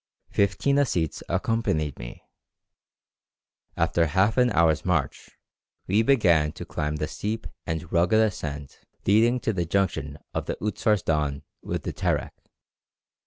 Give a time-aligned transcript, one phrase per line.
[0.31, 2.23] Fifteen Ossetes accompanied me.
[3.77, 5.29] After half an hour's march,
[5.85, 10.55] we began to climb the steep and rugged ascent leading to the junction of the
[10.55, 12.33] Utzfars Don with the Terek.